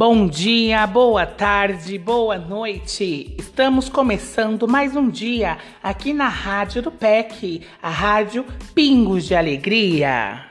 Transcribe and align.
Bom 0.00 0.26
dia, 0.26 0.86
boa 0.86 1.26
tarde, 1.26 1.98
boa 1.98 2.38
noite. 2.38 3.34
Estamos 3.38 3.90
começando 3.90 4.66
mais 4.66 4.96
um 4.96 5.10
dia 5.10 5.58
aqui 5.82 6.14
na 6.14 6.26
Rádio 6.26 6.80
do 6.80 6.90
PEC, 6.90 7.60
a 7.82 7.90
Rádio 7.90 8.46
Pingos 8.74 9.26
de 9.26 9.34
Alegria. 9.34 10.46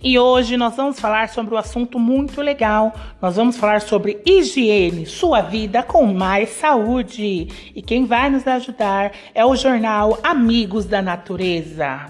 E 0.00 0.16
hoje 0.16 0.56
nós 0.56 0.76
vamos 0.76 1.00
falar 1.00 1.28
sobre 1.28 1.56
um 1.56 1.58
assunto 1.58 1.98
muito 1.98 2.40
legal. 2.40 2.94
Nós 3.20 3.34
vamos 3.34 3.56
falar 3.56 3.80
sobre 3.80 4.22
higiene, 4.24 5.06
sua 5.06 5.40
vida 5.40 5.82
com 5.82 6.06
mais 6.06 6.50
saúde. 6.50 7.48
E 7.74 7.82
quem 7.82 8.06
vai 8.06 8.30
nos 8.30 8.46
ajudar 8.46 9.10
é 9.34 9.44
o 9.44 9.56
jornal 9.56 10.20
Amigos 10.22 10.84
da 10.84 11.02
Natureza. 11.02 12.06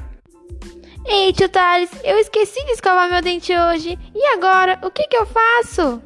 Ei, 1.06 1.32
tio 1.32 1.48
Thales, 1.48 1.90
eu 2.04 2.18
esqueci 2.18 2.62
de 2.66 2.72
escovar 2.72 3.10
meu 3.10 3.22
dente 3.22 3.56
hoje. 3.56 3.98
E 4.14 4.26
agora, 4.34 4.78
o 4.84 4.90
que, 4.90 5.08
que 5.08 5.16
eu 5.16 5.24
faço? 5.24 6.02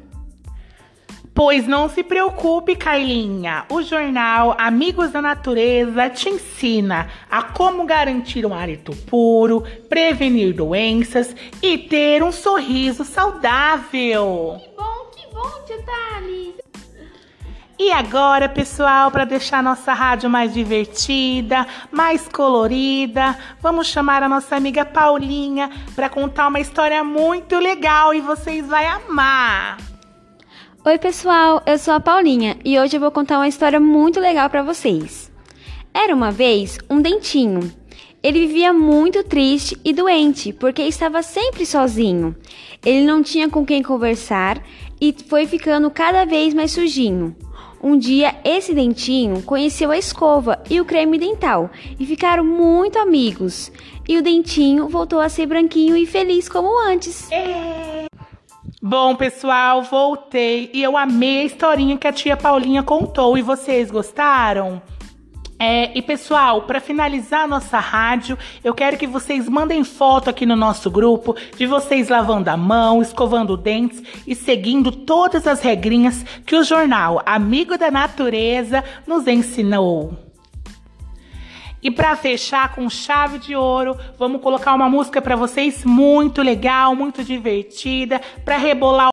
Pois 1.43 1.67
não 1.67 1.89
se 1.89 2.03
preocupe, 2.03 2.75
Carlinha. 2.75 3.65
O 3.67 3.81
jornal 3.81 4.55
Amigos 4.59 5.09
da 5.09 5.23
Natureza 5.23 6.07
te 6.07 6.29
ensina 6.29 7.07
a 7.27 7.41
como 7.41 7.83
garantir 7.83 8.45
um 8.45 8.53
hálito 8.53 8.95
puro, 9.07 9.63
prevenir 9.89 10.53
doenças 10.53 11.35
e 11.59 11.79
ter 11.79 12.21
um 12.21 12.31
sorriso 12.31 13.03
saudável. 13.03 14.55
Que 14.59 14.69
bom, 14.77 15.11
que 15.15 15.33
bom, 15.33 15.65
tio 15.65 15.83
Thales. 15.83 16.53
E 17.79 17.91
agora, 17.91 18.47
pessoal, 18.47 19.09
para 19.09 19.25
deixar 19.25 19.63
nossa 19.63 19.93
rádio 19.93 20.29
mais 20.29 20.53
divertida, 20.53 21.65
mais 21.91 22.27
colorida, 22.27 23.35
vamos 23.59 23.87
chamar 23.87 24.21
a 24.21 24.29
nossa 24.29 24.55
amiga 24.55 24.85
Paulinha 24.85 25.71
para 25.95 26.07
contar 26.07 26.49
uma 26.49 26.59
história 26.59 27.03
muito 27.03 27.57
legal 27.57 28.13
e 28.13 28.21
vocês 28.21 28.67
vão 28.67 28.77
amar. 28.77 29.90
Oi, 30.83 30.97
pessoal, 30.97 31.61
eu 31.67 31.77
sou 31.77 31.93
a 31.93 31.99
Paulinha 31.99 32.57
e 32.65 32.79
hoje 32.79 32.97
eu 32.97 32.99
vou 32.99 33.11
contar 33.11 33.37
uma 33.37 33.47
história 33.47 33.79
muito 33.79 34.19
legal 34.19 34.49
para 34.49 34.63
vocês. 34.63 35.31
Era 35.93 36.15
uma 36.15 36.31
vez 36.31 36.79
um 36.89 36.99
dentinho. 36.99 37.71
Ele 38.23 38.47
vivia 38.47 38.73
muito 38.73 39.23
triste 39.23 39.79
e 39.85 39.93
doente 39.93 40.51
porque 40.51 40.81
estava 40.81 41.21
sempre 41.21 41.67
sozinho. 41.67 42.35
Ele 42.83 43.05
não 43.05 43.21
tinha 43.21 43.47
com 43.47 43.63
quem 43.63 43.83
conversar 43.83 44.59
e 44.99 45.15
foi 45.27 45.45
ficando 45.45 45.91
cada 45.91 46.25
vez 46.25 46.51
mais 46.51 46.71
sujinho. 46.71 47.35
Um 47.83 47.95
dia, 47.95 48.33
esse 48.43 48.73
dentinho 48.73 49.43
conheceu 49.43 49.91
a 49.91 49.97
escova 49.99 50.63
e 50.67 50.81
o 50.81 50.85
creme 50.85 51.19
dental 51.19 51.69
e 51.99 52.07
ficaram 52.07 52.43
muito 52.43 52.97
amigos. 52.97 53.71
E 54.09 54.17
o 54.17 54.23
dentinho 54.23 54.89
voltou 54.89 55.19
a 55.19 55.29
ser 55.29 55.45
branquinho 55.45 55.95
e 55.95 56.07
feliz 56.07 56.49
como 56.49 56.79
antes. 56.87 57.31
É. 57.31 58.10
Bom, 58.83 59.15
pessoal, 59.15 59.83
voltei 59.83 60.71
e 60.73 60.81
eu 60.81 60.97
amei 60.97 61.41
a 61.41 61.45
historinha 61.45 61.99
que 61.99 62.07
a 62.07 62.11
tia 62.11 62.35
Paulinha 62.35 62.81
contou. 62.81 63.37
E 63.37 63.41
vocês 63.43 63.91
gostaram? 63.91 64.81
É, 65.59 65.95
e 65.95 66.01
pessoal, 66.01 66.63
para 66.63 66.81
finalizar 66.81 67.47
nossa 67.47 67.77
rádio, 67.77 68.35
eu 68.63 68.73
quero 68.73 68.97
que 68.97 69.05
vocês 69.05 69.47
mandem 69.47 69.83
foto 69.83 70.31
aqui 70.31 70.47
no 70.47 70.55
nosso 70.55 70.89
grupo 70.89 71.35
de 71.55 71.67
vocês 71.67 72.09
lavando 72.09 72.49
a 72.49 72.57
mão, 72.57 73.03
escovando 73.03 73.55
dentes 73.55 74.01
e 74.25 74.33
seguindo 74.33 74.91
todas 74.91 75.45
as 75.45 75.61
regrinhas 75.61 76.25
que 76.43 76.55
o 76.55 76.63
jornal 76.63 77.21
Amigo 77.23 77.77
da 77.77 77.91
Natureza 77.91 78.83
nos 79.05 79.27
ensinou. 79.27 80.30
E 81.81 81.89
para 81.89 82.15
fechar 82.15 82.75
com 82.75 82.87
chave 82.89 83.39
de 83.39 83.55
ouro, 83.55 83.97
vamos 84.19 84.41
colocar 84.41 84.73
uma 84.75 84.87
música 84.87 85.19
para 85.19 85.35
vocês 85.35 85.83
muito 85.83 86.43
legal, 86.43 86.95
muito 86.95 87.23
divertida, 87.23 88.21
para 88.45 88.57
rebolar 88.57 89.09